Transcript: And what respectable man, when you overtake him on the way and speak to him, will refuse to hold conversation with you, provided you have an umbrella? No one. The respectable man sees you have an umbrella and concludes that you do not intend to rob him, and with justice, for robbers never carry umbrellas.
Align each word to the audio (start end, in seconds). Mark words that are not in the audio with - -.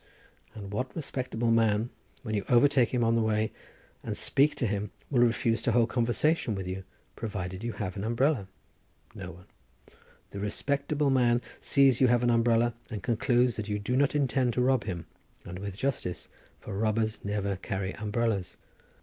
And 0.55 0.71
what 0.73 0.95
respectable 0.95 1.51
man, 1.51 1.91
when 2.23 2.33
you 2.33 2.43
overtake 2.49 2.89
him 2.89 3.03
on 3.03 3.13
the 3.13 3.21
way 3.21 3.51
and 4.03 4.17
speak 4.17 4.55
to 4.55 4.65
him, 4.65 4.89
will 5.11 5.19
refuse 5.21 5.61
to 5.61 5.73
hold 5.73 5.89
conversation 5.89 6.55
with 6.55 6.65
you, 6.67 6.85
provided 7.15 7.63
you 7.63 7.73
have 7.73 7.95
an 7.95 8.03
umbrella? 8.03 8.47
No 9.13 9.29
one. 9.29 9.45
The 10.31 10.39
respectable 10.39 11.11
man 11.11 11.39
sees 11.61 12.01
you 12.01 12.07
have 12.07 12.23
an 12.23 12.31
umbrella 12.31 12.73
and 12.89 13.03
concludes 13.03 13.57
that 13.57 13.69
you 13.69 13.77
do 13.77 13.95
not 13.95 14.15
intend 14.15 14.53
to 14.53 14.61
rob 14.63 14.85
him, 14.85 15.05
and 15.45 15.59
with 15.59 15.77
justice, 15.77 16.29
for 16.59 16.75
robbers 16.75 17.19
never 17.23 17.57
carry 17.57 17.93
umbrellas. 17.93 18.57